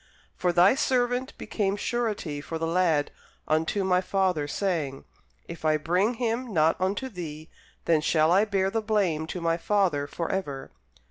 For 0.35 0.51
thy 0.51 0.73
servant 0.73 1.37
became 1.37 1.75
surety 1.75 2.41
for 2.41 2.57
the 2.57 2.65
lad 2.65 3.11
unto 3.47 3.83
my 3.83 4.01
father, 4.01 4.47
saying, 4.47 5.05
If 5.47 5.63
I 5.63 5.77
bring 5.77 6.15
him 6.15 6.51
not 6.51 6.75
unto 6.81 7.07
thee, 7.07 7.51
then 7.85 8.01
shall 8.01 8.31
I 8.31 8.45
bear 8.45 8.71
the 8.71 8.81
blame 8.81 9.27
to 9.27 9.39
my 9.39 9.57
father 9.57 10.07
for 10.07 10.31
ever. 10.31 10.71